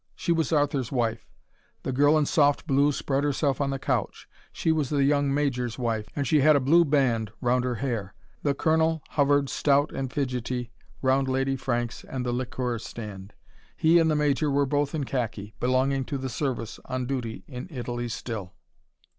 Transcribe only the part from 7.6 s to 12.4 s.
her hair. The Colonel hovered stout and fidgetty round Lady Franks and the